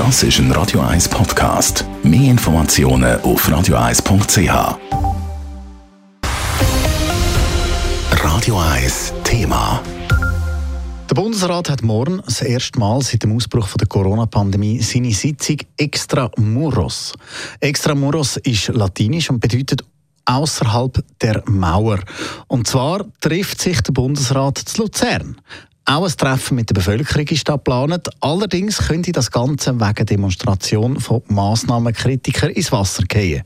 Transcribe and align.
Das 0.00 0.22
ist 0.22 0.38
ein 0.38 0.50
Radio 0.52 0.80
1 0.80 1.10
Podcast. 1.10 1.84
Mehr 2.02 2.30
Informationen 2.30 3.20
auf 3.20 3.46
radio1.ch. 3.46 4.78
Radio 8.12 8.58
1 8.58 9.12
Thema. 9.24 9.82
Der 11.10 11.14
Bundesrat 11.14 11.68
hat 11.68 11.82
morgen 11.82 12.22
das 12.24 12.40
erste 12.40 12.78
Mal 12.78 13.02
seit 13.02 13.24
dem 13.24 13.36
Ausbruch 13.36 13.68
der 13.78 13.88
Corona-Pandemie 13.88 14.80
seine 14.80 15.12
Sitzung 15.12 15.58
Extra 15.76 16.30
Muros. 16.38 17.12
Extra 17.60 17.94
Muros 17.94 18.38
ist 18.38 18.68
latinisch 18.68 19.28
und 19.28 19.40
bedeutet 19.40 19.84
außerhalb 20.24 21.04
der 21.20 21.42
Mauer. 21.46 21.98
Und 22.46 22.66
zwar 22.66 23.04
trifft 23.20 23.60
sich 23.60 23.82
der 23.82 23.92
Bundesrat 23.92 24.56
zu 24.56 24.80
Luzern. 24.80 25.36
Auch 25.84 26.04
ein 26.04 26.16
Treffen 26.16 26.56
mit 26.56 26.70
der 26.70 26.74
Bevölkerung 26.74 27.26
ist 27.26 27.48
da 27.48 27.54
geplant. 27.54 28.08
Allerdings 28.20 28.78
könnte 28.78 29.12
das 29.12 29.30
Ganze 29.30 29.80
wegen 29.80 30.06
Demonstration 30.06 31.00
von 31.00 31.22
Massnahmenkritikern 31.28 32.50
ins 32.50 32.70
Wasser 32.70 33.02
gehen. 33.04 33.42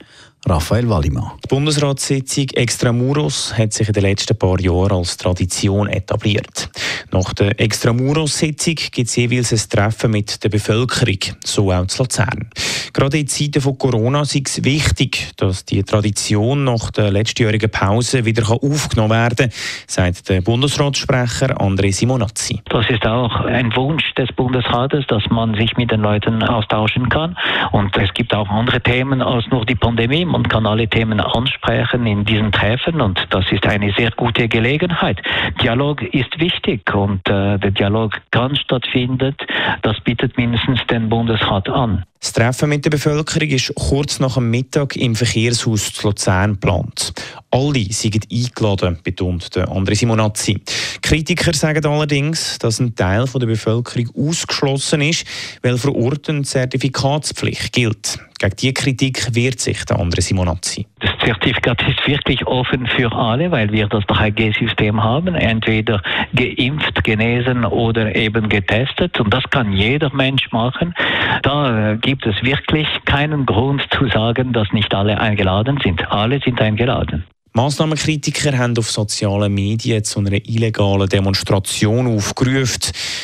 Raphael 0.46 0.88
Wallimann. 0.90 1.30
Die 1.42 1.48
Bundesratssitzung 1.48 2.48
Extramuros 2.50 3.56
hat 3.56 3.72
sich 3.72 3.88
in 3.88 3.94
den 3.94 4.02
letzten 4.02 4.36
paar 4.36 4.60
Jahren 4.60 4.92
als 4.92 5.16
Tradition 5.16 5.88
etabliert. 5.88 6.68
Nach 7.12 7.32
der 7.32 7.58
Extramuros-Sitzung 7.58 8.74
gibt 8.92 9.08
es 9.08 9.16
jeweils 9.16 9.52
ein 9.52 9.70
Treffen 9.70 10.10
mit 10.10 10.44
der 10.44 10.50
Bevölkerung, 10.50 11.18
so 11.44 11.72
auch 11.72 11.86
zu 11.86 12.02
Luzern. 12.02 12.50
Gerade 12.92 13.18
in 13.18 13.26
Zeiten 13.26 13.60
von 13.60 13.78
Corona 13.78 14.22
ist 14.22 14.36
es 14.36 14.64
wichtig, 14.64 15.30
dass 15.36 15.64
die 15.64 15.82
Tradition 15.82 16.64
nach 16.64 16.90
der 16.90 17.10
letztjährigen 17.10 17.70
Pause 17.70 18.24
wieder 18.24 18.48
aufgenommen 18.50 19.10
werden 19.10 19.50
kann, 19.50 19.58
sagt 19.86 20.28
der 20.28 20.42
Bundesratssprecher 20.42 21.60
André 21.60 21.92
Simonazzi. 21.92 22.60
Das 22.66 22.88
ist 22.90 23.06
auch 23.06 23.34
ein 23.46 23.74
Wunsch 23.74 24.14
des 24.14 24.30
Bundesrates, 24.32 25.06
dass 25.08 25.22
man 25.30 25.54
sich 25.54 25.76
mit 25.76 25.90
den 25.90 26.00
Leuten 26.00 26.42
austauschen 26.42 27.08
kann. 27.08 27.36
Und 27.72 27.96
es 27.96 28.12
gibt 28.14 28.34
auch 28.34 28.48
andere 28.48 28.80
Themen 28.80 29.22
als 29.22 29.46
nur 29.48 29.64
die 29.64 29.74
Pandemie. 29.74 30.24
Man 30.34 30.48
kann 30.48 30.66
alle 30.66 30.88
Themen 30.88 31.20
ansprechen 31.20 32.06
in 32.06 32.24
diesen 32.24 32.50
Treffen 32.50 33.00
und 33.00 33.24
das 33.30 33.44
ist 33.52 33.64
eine 33.68 33.92
sehr 33.92 34.10
gute 34.10 34.48
Gelegenheit. 34.48 35.22
Dialog 35.62 36.02
ist 36.02 36.40
wichtig 36.40 36.92
und 36.92 37.20
äh, 37.28 37.56
der 37.56 37.70
Dialog 37.70 38.20
kann 38.32 38.56
stattfinden. 38.56 39.36
Das 39.82 40.00
bietet 40.00 40.36
mindestens 40.36 40.84
den 40.88 41.08
Bundesrat 41.08 41.68
an. 41.68 42.02
Das 42.24 42.32
Treffen 42.32 42.70
mit 42.70 42.82
der 42.82 42.90
Bevölkerung 42.90 43.50
ist 43.50 43.74
kurz 43.74 44.18
nach 44.18 44.36
dem 44.36 44.48
Mittag 44.48 44.96
im 44.96 45.14
Verkehrshaus 45.14 45.92
zu 45.92 46.08
Luzern 46.08 46.52
geplant. 46.52 47.12
Alle 47.50 47.84
sind 47.90 48.26
eingeladen, 48.32 48.98
betont 49.02 49.54
der 49.54 49.68
André 49.68 49.94
Simonazzi. 49.94 50.58
Kritiker 51.02 51.52
sagen 51.52 51.84
allerdings, 51.84 52.56
dass 52.58 52.80
ein 52.80 52.94
Teil 52.94 53.26
der 53.26 53.46
Bevölkerung 53.46 54.08
ausgeschlossen 54.16 55.02
ist, 55.02 55.26
weil 55.60 55.76
vor 55.76 55.94
Ort 55.94 56.30
eine 56.30 56.44
Zertifikatspflicht 56.44 57.74
gilt. 57.74 58.18
Gegen 58.38 58.56
diese 58.56 58.72
Kritik 58.72 59.34
wehrt 59.34 59.60
sich 59.60 59.84
der 59.84 59.98
andere 59.98 60.22
Simonazzi. 60.22 60.86
Zertifikat 61.24 61.82
ist 61.88 62.06
wirklich 62.06 62.46
offen 62.46 62.86
für 62.86 63.10
alle, 63.12 63.50
weil 63.50 63.72
wir 63.72 63.86
das 63.88 64.04
3G-System 64.04 65.02
haben, 65.02 65.34
entweder 65.34 66.02
geimpft, 66.34 67.02
genesen 67.02 67.64
oder 67.64 68.14
eben 68.14 68.48
getestet. 68.48 69.18
Und 69.20 69.32
das 69.32 69.44
kann 69.50 69.72
jeder 69.72 70.14
Mensch 70.14 70.52
machen. 70.52 70.94
Da 71.42 71.92
äh, 71.92 71.96
gibt 71.96 72.26
es 72.26 72.42
wirklich 72.42 72.88
keinen 73.06 73.46
Grund 73.46 73.82
zu 73.90 74.08
sagen, 74.08 74.52
dass 74.52 74.70
nicht 74.72 74.94
alle 74.94 75.20
eingeladen 75.20 75.78
sind. 75.82 76.10
Alle 76.10 76.40
sind 76.40 76.60
eingeladen. 76.60 77.24
Massnahmenkritiker 77.56 78.58
haben 78.58 78.76
auf 78.78 78.90
sozialen 78.90 79.54
Medien 79.54 80.02
zu 80.02 80.18
einer 80.18 80.32
illegalen 80.32 81.08
Demonstration 81.08 82.08
aufgerufen. 82.08 82.80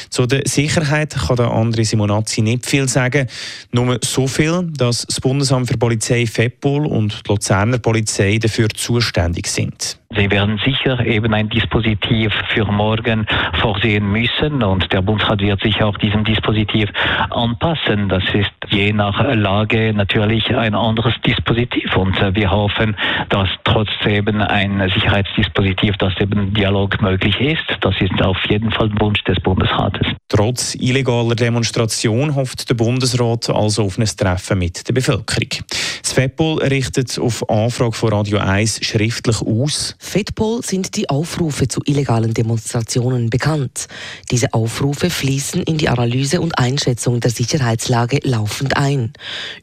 Zu 0.08 0.26
der 0.26 0.42
Sicherheit 0.46 1.16
kann 1.16 1.34
der 1.34 1.46
André 1.46 1.84
Simonazzi 1.84 2.40
nicht 2.40 2.64
viel 2.64 2.88
sagen. 2.88 3.26
Nur 3.72 3.98
so 4.04 4.28
viel, 4.28 4.68
dass 4.72 5.04
das 5.04 5.20
Bundesamt 5.20 5.68
für 5.68 5.76
Polizei 5.76 6.26
FEPOL 6.26 6.86
und 6.86 7.22
die 7.26 7.28
Luzerner 7.28 7.78
Polizei 7.78 8.38
dafür 8.38 8.68
zuständig 8.68 9.48
sind. 9.48 9.99
Sie 10.16 10.28
werden 10.28 10.60
sicher 10.64 11.06
eben 11.06 11.32
ein 11.34 11.48
Dispositiv 11.50 12.32
für 12.52 12.64
morgen 12.64 13.28
vorsehen 13.60 14.10
müssen 14.10 14.60
und 14.60 14.92
der 14.92 15.02
Bundesrat 15.02 15.40
wird 15.40 15.62
sich 15.62 15.80
auch 15.84 15.96
diesem 15.98 16.24
Dispositiv 16.24 16.90
anpassen. 17.30 18.08
Das 18.08 18.24
ist 18.34 18.50
je 18.70 18.92
nach 18.92 19.22
Lage 19.36 19.94
natürlich 19.94 20.52
ein 20.52 20.74
anderes 20.74 21.14
Dispositiv 21.24 21.96
und 21.96 22.16
wir 22.34 22.50
hoffen, 22.50 22.96
dass 23.28 23.48
trotz 23.62 23.88
eben 24.04 24.42
ein 24.42 24.80
Sicherheitsdispositiv, 24.92 25.96
dass 25.98 26.20
eben 26.20 26.54
Dialog 26.54 27.00
möglich 27.00 27.40
ist. 27.40 27.64
Das 27.80 27.94
ist 28.00 28.20
auf 28.20 28.38
jeden 28.48 28.72
Fall 28.72 28.90
Wunsch 28.98 29.22
des 29.22 29.38
Bundesrates. 29.38 30.08
Trotz 30.28 30.74
illegaler 30.74 31.36
Demonstration 31.36 32.34
hofft 32.34 32.68
der 32.68 32.74
Bundesrat 32.74 33.48
also 33.48 33.84
auf 33.84 33.96
ein 33.96 34.06
Treffen 34.06 34.58
mit 34.58 34.88
der 34.88 34.92
Bevölkerung. 34.92 35.50
Das 36.02 36.12
FEPOL 36.14 36.64
richtet 36.64 37.16
auf 37.20 37.48
Anfrage 37.48 37.92
von 37.92 38.12
Radio 38.12 38.38
1 38.38 38.84
schriftlich 38.84 39.40
aus. 39.42 39.96
FEDPOL 40.02 40.64
sind 40.64 40.96
die 40.96 41.08
Aufrufe 41.10 41.68
zu 41.68 41.82
illegalen 41.84 42.34
Demonstrationen 42.34 43.28
bekannt. 43.30 43.86
Diese 44.30 44.52
Aufrufe 44.54 45.10
fließen 45.10 45.62
in 45.62 45.76
die 45.76 45.88
Analyse 45.88 46.40
und 46.40 46.58
Einschätzung 46.58 47.20
der 47.20 47.30
Sicherheitslage 47.30 48.18
laufend 48.24 48.76
ein. 48.76 49.12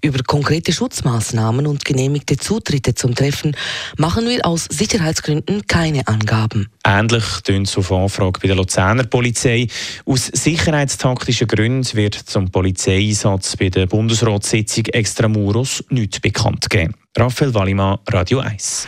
Über 0.01 0.19
konkrete 0.23 0.71
Schutzmaßnahmen 0.71 1.65
und 1.65 1.83
genehmigte 1.83 2.37
Zutritte 2.37 2.93
zum 2.93 3.15
Treffen 3.15 3.57
machen 3.97 4.29
wir 4.29 4.45
aus 4.45 4.65
Sicherheitsgründen 4.65 5.65
keine 5.67 6.07
Angaben. 6.07 6.69
Ähnlich 6.85 7.25
tönt 7.43 7.67
es 7.67 7.77
auf 7.77 7.91
Anfrage 7.91 8.39
bei 8.39 8.47
der 8.47 8.55
Luzerner 8.55 9.05
Polizei. 9.05 9.67
Aus 10.05 10.27
sicherheitstaktischen 10.27 11.47
Gründen 11.47 11.93
wird 11.95 12.13
zum 12.13 12.49
Polizeieinsatz 12.51 13.57
bei 13.57 13.69
der 13.69 13.87
Bundesratssitzung 13.87 14.85
Extramuros 14.85 15.83
nichts 15.89 16.19
bekannt 16.19 16.69
gegeben. 16.69 16.93
Raphael 17.17 17.53
Wallimann, 17.53 17.97
Radio 18.07 18.39
1. 18.39 18.87